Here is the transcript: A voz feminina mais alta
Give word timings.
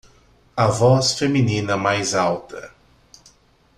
A 0.57 0.65
voz 0.71 1.13
feminina 1.13 1.77
mais 1.77 2.15
alta 2.15 2.71